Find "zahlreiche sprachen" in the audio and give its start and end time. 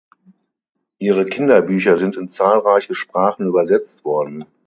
2.27-3.45